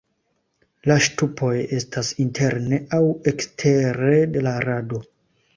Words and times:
La 0.91 0.95
ŝtupoj 1.07 1.51
estas 1.79 2.09
interne 2.25 2.81
aŭ 3.01 3.05
ekstere 3.33 4.19
de 4.35 4.45
la 4.49 4.59
rado. 4.71 5.05